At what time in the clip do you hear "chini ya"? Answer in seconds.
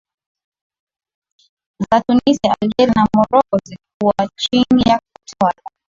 4.37-4.99